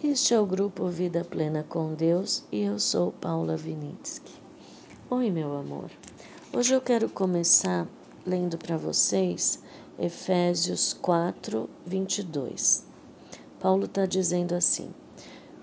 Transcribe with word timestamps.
Este 0.00 0.32
é 0.32 0.38
o 0.38 0.46
grupo 0.46 0.86
Vida 0.86 1.24
Plena 1.24 1.66
com 1.68 1.92
Deus 1.92 2.44
e 2.52 2.60
eu 2.60 2.78
sou 2.78 3.10
Paula 3.10 3.56
Vinitsky. 3.56 4.32
Oi, 5.10 5.28
meu 5.28 5.56
amor. 5.56 5.90
Hoje 6.52 6.72
eu 6.72 6.80
quero 6.80 7.08
começar 7.08 7.84
lendo 8.24 8.56
para 8.56 8.76
vocês 8.76 9.60
Efésios 9.98 10.92
4, 10.92 11.68
22. 11.84 12.86
Paulo 13.58 13.86
está 13.86 14.06
dizendo 14.06 14.54
assim: 14.54 14.94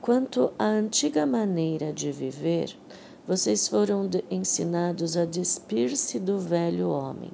Quanto 0.00 0.50
à 0.58 0.64
antiga 0.64 1.26
maneira 1.26 1.92
de 1.92 2.10
viver, 2.10 2.74
vocês 3.28 3.68
foram 3.68 4.08
ensinados 4.30 5.14
a 5.14 5.26
despir-se 5.26 6.18
do 6.18 6.38
velho 6.38 6.88
homem, 6.88 7.32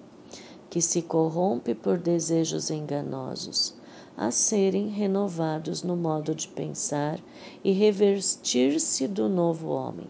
que 0.69 0.83
se 0.83 1.01
corrompe 1.01 1.77
por 1.77 1.97
desejos 1.97 2.71
enganosos 2.71 3.78
a 4.19 4.33
serem 4.33 4.89
renovados 4.89 5.85
no 5.85 5.97
modo 5.97 6.35
de 6.35 6.49
pensar 6.49 7.21
e 7.63 7.71
revestir-se 7.71 9.07
do 9.07 9.29
novo 9.29 9.69
homem, 9.69 10.09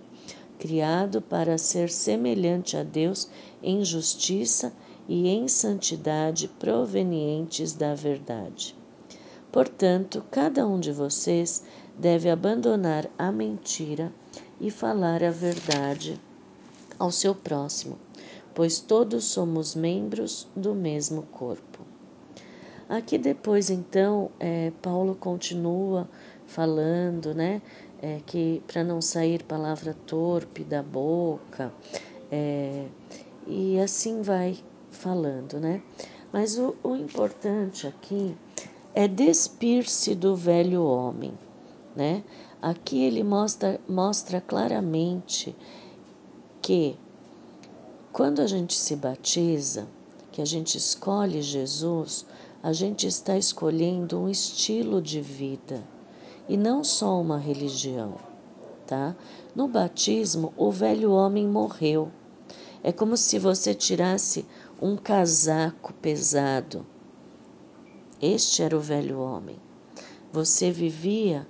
criado 0.59 1.20
para 1.20 1.59
ser 1.59 1.91
semelhante 1.91 2.74
a 2.74 2.83
Deus 2.83 3.28
em 3.62 3.84
justiça 3.84 4.73
e 5.06 5.28
em 5.28 5.47
santidade 5.47 6.48
provenientes 6.59 7.74
da 7.74 7.95
verdade. 7.95 8.74
Portanto, 9.52 10.25
cada 10.30 10.66
um 10.66 10.80
de 10.80 10.91
vocês 10.91 11.62
deve 11.98 12.30
abandonar 12.30 13.11
a 13.19 13.30
mentira 13.30 14.11
e 14.59 14.70
falar 14.70 15.22
a 15.22 15.30
verdade 15.30 16.19
ao 16.98 17.12
seu 17.12 17.34
próximo, 17.34 17.98
pois 18.55 18.80
todos 18.80 19.25
somos 19.25 19.75
membros 19.75 20.48
do 20.56 20.75
mesmo 20.75 21.25
corpo. 21.25 21.98
Aqui 22.88 23.19
depois, 23.19 23.69
então, 23.69 24.30
é, 24.41 24.73
Paulo 24.80 25.15
continua 25.15 26.09
falando, 26.47 27.34
né, 27.34 27.61
é, 28.01 28.20
que 28.24 28.62
para 28.66 28.83
não 28.83 29.02
sair 29.02 29.42
palavra 29.42 29.94
torpe 30.06 30.64
da 30.64 30.83
boca, 30.83 31.70
é, 32.33 32.86
e 33.47 33.78
assim 33.78 34.22
vai 34.22 34.56
falando, 34.91 35.61
né? 35.61 35.83
Mas 36.33 36.59
o, 36.59 36.75
o 36.83 36.97
importante 36.97 37.86
aqui 37.86 38.34
é 38.94 39.06
despir-se 39.06 40.14
do 40.14 40.34
velho 40.34 40.83
homem, 40.83 41.33
né? 41.94 42.25
Aqui 42.61 43.05
ele 43.05 43.22
mostra, 43.22 43.81
mostra 43.89 44.41
claramente 44.41 45.55
que 46.61 46.98
quando 48.12 48.41
a 48.41 48.47
gente 48.47 48.75
se 48.75 48.97
batiza, 48.97 49.86
que 50.33 50.42
a 50.42 50.44
gente 50.44 50.77
escolhe 50.77 51.41
Jesus, 51.41 52.27
a 52.62 52.73
gente 52.73 53.06
está 53.06 53.37
escolhendo 53.37 54.19
um 54.19 54.28
estilo 54.28 55.01
de 55.01 55.20
vida 55.20 55.83
e 56.48 56.56
não 56.56 56.83
só 56.83 57.20
uma 57.20 57.39
religião, 57.39 58.17
tá? 58.87 59.15
No 59.55 59.69
batismo, 59.69 60.53
o 60.56 60.70
velho 60.70 61.12
homem 61.12 61.47
morreu. 61.47 62.11
É 62.83 62.91
como 62.91 63.17
se 63.17 63.39
você 63.39 63.75
tirasse 63.75 64.47
um 64.81 64.97
casaco 64.97 65.92
pesado. 65.95 66.87
Este 68.20 68.62
era 68.62 68.77
o 68.77 68.81
velho 68.81 69.20
homem. 69.20 69.56
Você 70.33 70.70
vivia 70.70 71.47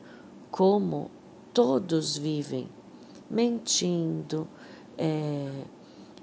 como 0.50 1.10
todos 1.54 2.16
vivem, 2.16 2.68
mentindo. 3.30 4.46
É, 4.96 5.64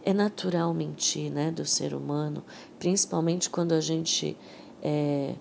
é 0.04 0.14
natural 0.14 0.72
mentir, 0.72 1.32
né, 1.32 1.50
do 1.50 1.66
ser 1.66 1.96
humano, 1.96 2.44
principalmente 2.78 3.50
quando 3.50 3.72
a 3.72 3.82
gente 3.82 4.38
é, 4.88 5.34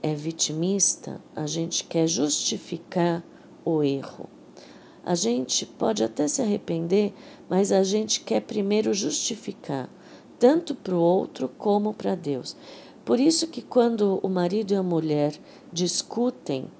é 0.00 0.14
vitimista, 0.14 1.20
a 1.34 1.48
gente 1.48 1.82
quer 1.82 2.06
justificar 2.06 3.24
o 3.64 3.82
erro. 3.82 4.28
A 5.04 5.16
gente 5.16 5.66
pode 5.66 6.04
até 6.04 6.28
se 6.28 6.40
arrepender, 6.40 7.12
mas 7.50 7.72
a 7.72 7.82
gente 7.82 8.20
quer 8.20 8.42
primeiro 8.42 8.94
justificar, 8.94 9.90
tanto 10.38 10.76
para 10.76 10.94
o 10.94 11.00
outro 11.00 11.48
como 11.58 11.92
para 11.92 12.14
Deus. 12.14 12.56
Por 13.04 13.18
isso 13.18 13.48
que 13.48 13.62
quando 13.62 14.20
o 14.22 14.28
marido 14.28 14.72
e 14.72 14.76
a 14.76 14.82
mulher 14.82 15.34
discutem, 15.72 16.70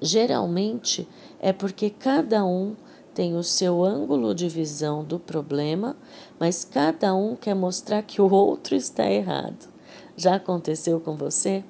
geralmente 0.00 1.06
é 1.38 1.52
porque 1.52 1.90
cada 1.90 2.42
um 2.42 2.74
tem 3.12 3.36
o 3.36 3.42
seu 3.42 3.84
ângulo 3.84 4.34
de 4.34 4.48
visão 4.48 5.04
do 5.04 5.18
problema, 5.18 5.94
mas 6.40 6.64
cada 6.64 7.14
um 7.14 7.36
quer 7.36 7.54
mostrar 7.54 8.02
que 8.02 8.22
o 8.22 8.32
outro 8.32 8.74
está 8.74 9.10
errado. 9.10 9.75
Já 10.16 10.36
aconteceu 10.36 10.98
com 10.98 11.14
você? 11.14 11.62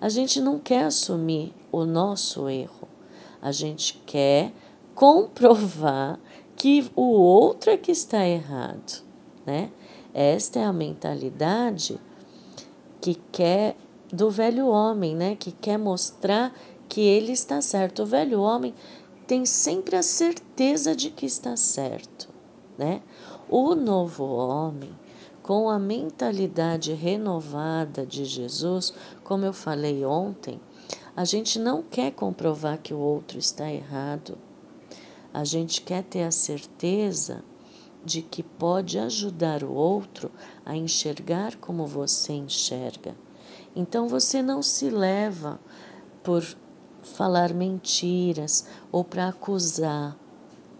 A 0.00 0.08
gente 0.08 0.40
não 0.40 0.58
quer 0.58 0.84
assumir 0.84 1.52
o 1.70 1.84
nosso 1.84 2.48
erro. 2.48 2.88
A 3.42 3.52
gente 3.52 4.02
quer 4.06 4.52
comprovar 4.94 6.18
que 6.56 6.90
o 6.96 7.02
outro 7.02 7.70
é 7.70 7.76
que 7.76 7.92
está 7.92 8.26
errado, 8.26 9.02
né? 9.44 9.70
Esta 10.14 10.60
é 10.60 10.64
a 10.64 10.72
mentalidade 10.72 12.00
que 13.00 13.16
quer 13.30 13.76
do 14.10 14.30
velho 14.30 14.68
homem, 14.68 15.14
né? 15.14 15.36
Que 15.36 15.52
quer 15.52 15.78
mostrar 15.78 16.54
que 16.88 17.02
ele 17.02 17.32
está 17.32 17.60
certo. 17.60 18.04
O 18.04 18.06
velho 18.06 18.40
homem 18.40 18.74
tem 19.26 19.44
sempre 19.44 19.96
a 19.96 20.02
certeza 20.02 20.94
de 20.96 21.10
que 21.10 21.26
está 21.26 21.54
certo, 21.56 22.30
né? 22.78 23.02
O 23.48 23.74
novo 23.74 24.24
homem 24.24 25.03
com 25.44 25.68
a 25.68 25.78
mentalidade 25.78 26.94
renovada 26.94 28.06
de 28.06 28.24
Jesus, 28.24 28.94
como 29.22 29.44
eu 29.44 29.52
falei 29.52 30.02
ontem, 30.02 30.58
a 31.14 31.22
gente 31.26 31.58
não 31.58 31.82
quer 31.82 32.12
comprovar 32.12 32.78
que 32.78 32.94
o 32.94 32.98
outro 32.98 33.38
está 33.38 33.70
errado. 33.70 34.38
A 35.34 35.44
gente 35.44 35.82
quer 35.82 36.02
ter 36.02 36.22
a 36.22 36.30
certeza 36.30 37.44
de 38.02 38.22
que 38.22 38.42
pode 38.42 38.98
ajudar 38.98 39.62
o 39.62 39.70
outro 39.70 40.30
a 40.64 40.74
enxergar 40.74 41.56
como 41.56 41.86
você 41.86 42.32
enxerga. 42.32 43.14
Então 43.76 44.08
você 44.08 44.40
não 44.40 44.62
se 44.62 44.88
leva 44.88 45.60
por 46.22 46.42
falar 47.02 47.52
mentiras 47.52 48.66
ou 48.90 49.04
para 49.04 49.28
acusar, 49.28 50.16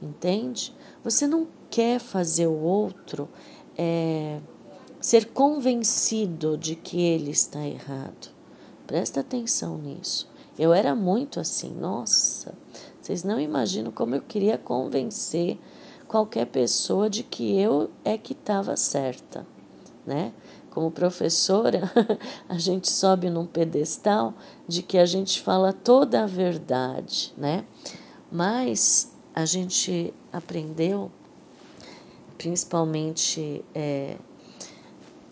entende? 0.01 0.75
Você 1.03 1.27
não 1.27 1.47
quer 1.69 2.01
fazer 2.01 2.47
o 2.47 2.63
outro 2.63 3.29
é, 3.77 4.41
ser 5.05 5.27
convencido 5.27 6.57
de 6.57 6.75
que 6.75 6.99
ele 6.99 7.31
está 7.31 7.63
errado. 7.63 8.31
Presta 8.87 9.21
atenção 9.21 9.77
nisso. 9.77 10.27
Eu 10.59 10.73
era 10.73 10.95
muito 10.95 11.39
assim, 11.39 11.75
nossa, 11.75 12.55
vocês 13.03 13.23
não 13.23 13.39
imaginam 13.39 13.93
como 13.93 14.15
eu 14.15 14.23
queria 14.23 14.57
convencer 14.57 15.59
qualquer 16.09 16.47
pessoa 16.47 17.11
de 17.11 17.23
que 17.23 17.55
eu 17.55 17.91
é 18.03 18.17
que 18.17 18.33
estava 18.33 18.77
certa, 18.77 19.47
né? 20.07 20.33
Como 20.71 20.91
professora, 20.91 21.83
a 22.49 22.57
gente 22.57 22.91
sobe 22.91 23.29
num 23.29 23.45
pedestal 23.45 24.33
de 24.67 24.81
que 24.81 24.97
a 24.97 25.05
gente 25.05 25.43
fala 25.43 25.71
toda 25.71 26.23
a 26.23 26.27
verdade, 26.27 27.35
né? 27.37 27.67
Mas 28.33 29.13
a 29.35 29.45
gente 29.45 30.15
aprendeu, 30.33 31.13
principalmente 32.39 33.63
é, 33.75 34.17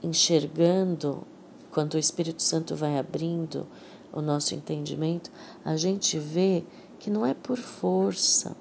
enxergando, 0.02 1.22
quando 1.70 1.94
o 1.94 1.98
Espírito 1.98 2.42
Santo 2.42 2.74
vai 2.74 2.98
abrindo 2.98 3.66
o 4.12 4.20
nosso 4.20 4.54
entendimento, 4.54 5.30
a 5.64 5.76
gente 5.76 6.18
vê 6.18 6.64
que 6.98 7.10
não 7.10 7.24
é 7.24 7.32
por 7.34 7.56
força 7.56 8.54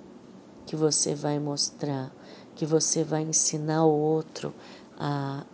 que 0.66 0.76
você 0.76 1.14
vai 1.14 1.40
mostrar, 1.40 2.12
que 2.56 2.66
você 2.66 3.04
vai 3.04 3.24
ensinar 3.24 3.86
o 3.86 3.92
outro 3.92 4.54
a 4.98 5.46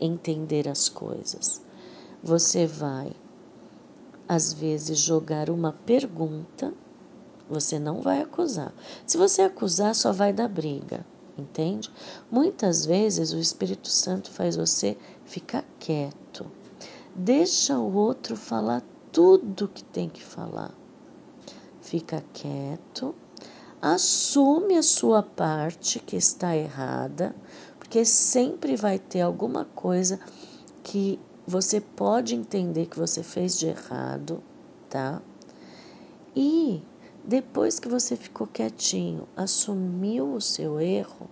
entender 0.00 0.68
as 0.68 0.88
coisas. 0.88 1.62
Você 2.22 2.66
vai, 2.66 3.12
às 4.26 4.52
vezes, 4.52 4.98
jogar 4.98 5.50
uma 5.50 5.72
pergunta, 5.72 6.72
você 7.48 7.78
não 7.78 8.00
vai 8.00 8.22
acusar. 8.22 8.74
Se 9.06 9.16
você 9.16 9.42
acusar, 9.42 9.94
só 9.94 10.12
vai 10.12 10.32
dar 10.32 10.48
briga 10.48 11.06
entende? 11.38 11.90
Muitas 12.30 12.86
vezes 12.86 13.32
o 13.32 13.38
Espírito 13.38 13.88
Santo 13.88 14.30
faz 14.30 14.56
você 14.56 14.96
ficar 15.24 15.64
quieto. 15.78 16.46
Deixa 17.14 17.78
o 17.78 17.94
outro 17.94 18.36
falar 18.36 18.82
tudo 19.12 19.68
que 19.68 19.84
tem 19.84 20.08
que 20.08 20.22
falar. 20.22 20.72
Fica 21.80 22.24
quieto, 22.32 23.14
assume 23.80 24.76
a 24.76 24.82
sua 24.82 25.22
parte 25.22 26.00
que 26.00 26.16
está 26.16 26.56
errada, 26.56 27.34
porque 27.78 28.04
sempre 28.04 28.76
vai 28.76 28.98
ter 28.98 29.20
alguma 29.20 29.64
coisa 29.66 30.18
que 30.82 31.20
você 31.46 31.80
pode 31.80 32.34
entender 32.34 32.86
que 32.86 32.98
você 32.98 33.22
fez 33.22 33.58
de 33.58 33.66
errado, 33.66 34.42
tá? 34.88 35.20
E 36.34 36.82
depois 37.26 37.80
que 37.80 37.88
você 37.88 38.16
ficou 38.16 38.46
quietinho, 38.46 39.26
assumiu 39.34 40.34
o 40.34 40.42
seu 40.42 40.78
erro, 40.78 41.26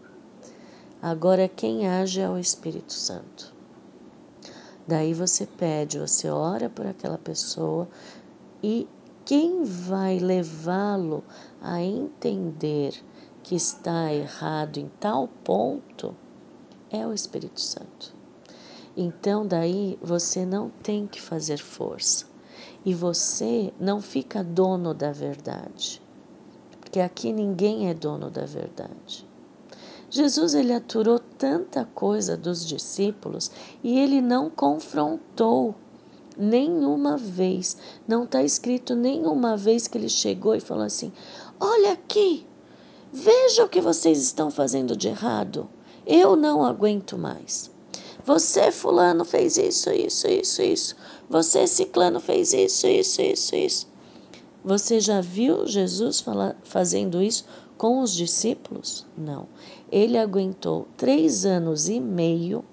agora 1.02 1.46
quem 1.46 1.86
age 1.86 2.18
é 2.18 2.30
o 2.30 2.38
Espírito 2.38 2.94
Santo. 2.94 3.52
Daí 4.88 5.12
você 5.12 5.44
pede, 5.44 5.98
você 5.98 6.30
ora 6.30 6.70
por 6.70 6.86
aquela 6.86 7.18
pessoa 7.18 7.86
e 8.62 8.88
quem 9.26 9.64
vai 9.64 10.18
levá-lo 10.18 11.22
a 11.60 11.82
entender 11.82 12.94
que 13.42 13.54
está 13.54 14.14
errado 14.14 14.78
em 14.78 14.90
tal 14.98 15.28
ponto 15.44 16.16
é 16.90 17.06
o 17.06 17.12
Espírito 17.12 17.60
Santo. 17.60 18.14
Então, 18.96 19.46
daí 19.46 19.98
você 20.00 20.46
não 20.46 20.70
tem 20.82 21.06
que 21.06 21.20
fazer 21.20 21.58
força 21.58 22.31
e 22.84 22.94
você 22.94 23.72
não 23.78 24.00
fica 24.00 24.42
dono 24.42 24.92
da 24.92 25.12
verdade, 25.12 26.02
porque 26.80 27.00
aqui 27.00 27.32
ninguém 27.32 27.88
é 27.88 27.94
dono 27.94 28.30
da 28.30 28.44
verdade. 28.44 29.26
Jesus 30.12 30.52
ele 30.52 30.74
aturou 30.74 31.18
tanta 31.18 31.86
coisa 31.94 32.36
dos 32.36 32.66
discípulos 32.66 33.50
e 33.82 33.98
ele 33.98 34.20
não 34.20 34.50
confrontou 34.50 35.74
nenhuma 36.36 37.16
vez. 37.16 37.78
Não 38.06 38.24
está 38.24 38.42
escrito 38.42 38.94
nenhuma 38.94 39.56
vez 39.56 39.88
que 39.88 39.96
ele 39.96 40.10
chegou 40.10 40.54
e 40.54 40.60
falou 40.60 40.84
assim: 40.84 41.10
Olha 41.58 41.92
aqui, 41.92 42.46
veja 43.10 43.64
o 43.64 43.68
que 43.70 43.80
vocês 43.80 44.18
estão 44.18 44.50
fazendo 44.50 44.94
de 44.94 45.08
errado. 45.08 45.66
Eu 46.06 46.36
não 46.36 46.62
aguento 46.62 47.16
mais. 47.16 47.71
Você, 48.24 48.70
Fulano, 48.70 49.24
fez 49.24 49.56
isso, 49.56 49.90
isso, 49.90 50.28
isso, 50.28 50.62
isso. 50.62 50.96
Você, 51.28 51.66
Ciclano, 51.66 52.20
fez 52.20 52.52
isso, 52.52 52.86
isso, 52.86 53.20
isso, 53.20 53.56
isso. 53.56 53.92
Você 54.64 55.00
já 55.00 55.20
viu 55.20 55.66
Jesus 55.66 56.20
fala, 56.20 56.56
fazendo 56.62 57.20
isso 57.20 57.44
com 57.76 58.00
os 58.00 58.14
discípulos? 58.14 59.04
Não. 59.18 59.48
Ele 59.90 60.16
aguentou 60.16 60.86
três 60.96 61.44
anos 61.44 61.88
e 61.88 61.98
meio 61.98 62.64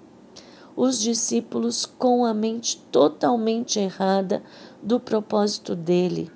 os 0.76 1.00
discípulos 1.00 1.84
com 1.84 2.24
a 2.24 2.32
mente 2.32 2.78
totalmente 2.92 3.80
errada 3.80 4.42
do 4.80 5.00
propósito 5.00 5.74
dele. 5.74 6.30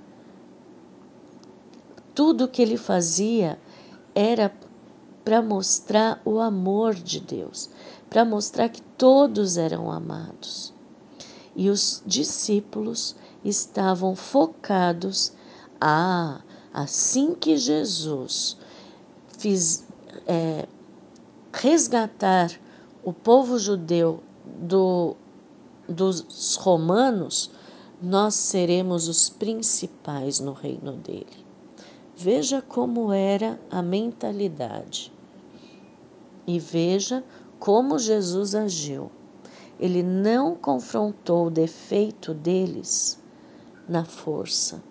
Tudo 2.14 2.48
que 2.48 2.60
ele 2.60 2.76
fazia 2.76 3.58
era 4.14 4.52
para 5.24 5.40
mostrar 5.40 6.20
o 6.24 6.38
amor 6.38 6.94
de 6.94 7.18
Deus, 7.18 7.70
para 8.10 8.24
mostrar 8.24 8.68
que 8.68 8.82
todos 8.82 9.56
eram 9.56 9.90
amados. 9.90 10.72
E 11.56 11.70
os 11.70 12.02
discípulos 12.04 13.16
estavam 13.42 14.14
focados 14.14 15.32
ah, 15.80 16.42
assim 16.72 17.34
que 17.34 17.56
Jesus 17.56 18.58
fiz, 19.38 19.86
é, 20.26 20.66
resgatar 21.52 22.50
o 23.02 23.12
povo 23.12 23.58
judeu 23.58 24.22
do, 24.44 25.16
dos 25.88 26.56
romanos, 26.56 27.50
nós 28.02 28.34
seremos 28.34 29.08
os 29.08 29.30
principais 29.30 30.40
no 30.40 30.52
reino 30.52 30.92
dele. 30.92 31.44
Veja 32.16 32.60
como 32.60 33.12
era 33.12 33.58
a 33.70 33.80
mentalidade 33.82 35.13
e 36.46 36.58
veja 36.58 37.24
como 37.58 37.98
Jesus 37.98 38.54
agiu. 38.54 39.10
Ele 39.78 40.02
não 40.02 40.54
confrontou 40.54 41.46
o 41.46 41.50
defeito 41.50 42.32
deles 42.32 43.18
na 43.88 44.04
força 44.04 44.82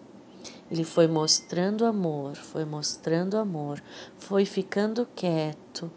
ele 0.73 0.83
foi 0.83 1.07
mostrando 1.07 1.85
amor, 1.85 2.35
foi 2.35 2.65
mostrando 2.65 3.37
amor, 3.37 3.79
foi 4.17 4.43
ficando 4.43 5.07
quieto. 5.15 5.91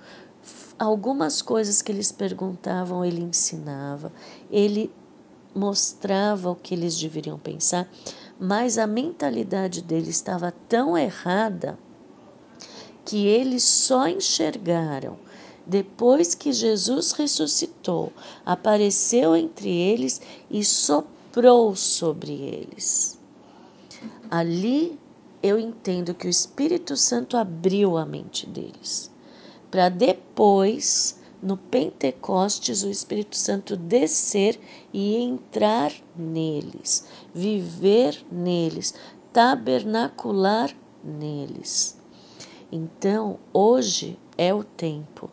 Algumas 0.78 1.40
coisas 1.40 1.80
que 1.80 1.90
eles 1.90 2.12
perguntavam, 2.12 3.02
ele 3.02 3.22
ensinava, 3.22 4.12
ele 4.50 4.92
mostrava 5.54 6.50
o 6.50 6.54
que 6.54 6.74
eles 6.74 6.94
deveriam 6.98 7.38
pensar, 7.38 7.88
mas 8.38 8.76
a 8.76 8.86
mentalidade 8.86 9.80
dele 9.80 10.10
estava 10.10 10.52
tão 10.68 10.96
errada 10.96 11.78
que 13.02 13.26
eles 13.26 13.62
só 13.62 14.06
enxergaram 14.06 15.16
depois 15.66 16.34
que 16.34 16.52
Jesus 16.52 17.10
ressuscitou, 17.12 18.12
apareceu 18.44 19.34
entre 19.34 19.68
eles 19.68 20.20
e 20.48 20.64
soprou 20.64 21.74
sobre 21.74 22.32
eles. 22.32 23.18
Ali 24.30 24.98
eu 25.42 25.58
entendo 25.58 26.14
que 26.14 26.26
o 26.26 26.30
Espírito 26.30 26.96
Santo 26.96 27.36
abriu 27.36 27.96
a 27.96 28.06
mente 28.06 28.46
deles, 28.46 29.10
para 29.70 29.88
depois, 29.88 31.20
no 31.42 31.56
Pentecostes, 31.56 32.82
o 32.82 32.90
Espírito 32.90 33.36
Santo 33.36 33.76
descer 33.76 34.58
e 34.92 35.16
entrar 35.16 35.92
neles, 36.16 37.06
viver 37.34 38.24
neles, 38.30 38.94
tabernacular 39.32 40.74
neles. 41.04 41.98
Então, 42.70 43.38
hoje 43.52 44.18
é 44.38 44.54
o 44.54 44.64
tempo 44.64 45.30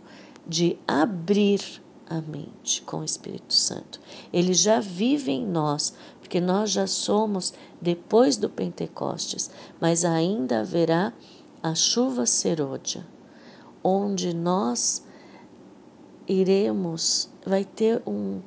de 0.48 0.78
abrir 0.88 1.81
a 2.10 2.22
mente 2.22 2.81
com 2.84 3.00
o 3.00 3.04
Espírito 3.04 3.54
Santo. 3.54 4.00
Ele 4.31 4.54
já 4.54 4.80
vive 4.80 5.31
em 5.31 5.45
nós, 5.45 5.94
porque 6.19 6.40
nós 6.40 6.72
já 6.72 6.86
somos 6.86 7.54
depois 7.81 8.38
do 8.38 8.50
Pentecostes, 8.50 9.50
mas 9.80 10.06
ainda 10.06 10.62
haverá 10.62 11.13
a 11.62 11.74
chuva 11.74 12.25
serôdia, 12.25 13.07
onde 13.84 14.34
nós 14.34 15.04
iremos, 16.28 17.30
vai 17.46 17.66
ter 17.66 18.01
um 18.06 18.42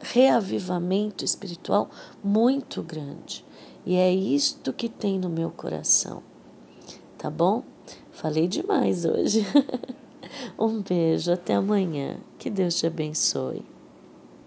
reavivamento 0.00 1.24
espiritual 1.24 1.90
muito 2.22 2.82
grande. 2.82 3.44
E 3.84 3.96
é 3.96 4.12
isto 4.12 4.72
que 4.72 4.88
tem 4.88 5.18
no 5.18 5.28
meu 5.28 5.50
coração. 5.50 6.22
Tá 7.18 7.28
bom? 7.28 7.62
Falei 8.10 8.46
demais 8.46 9.04
hoje. 9.04 9.44
um 10.58 10.82
beijo, 10.82 11.32
até 11.32 11.54
amanhã. 11.54 12.18
Que 12.38 12.50
Deus 12.50 12.76
te 12.76 12.86
abençoe. 12.86 13.73